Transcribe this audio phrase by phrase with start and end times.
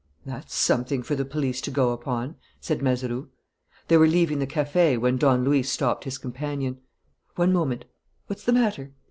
[0.25, 3.29] "That's something for the police to go upon," said Mazeroux.
[3.87, 6.79] They were leaving the café when Don Luis stopped his companion.
[7.35, 7.85] "One moment."
[8.25, 8.93] "What's the matter?"